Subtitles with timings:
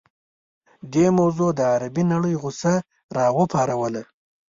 [0.93, 2.73] دې موضوع د عربي نړۍ غوسه
[3.17, 4.03] راوپاروله.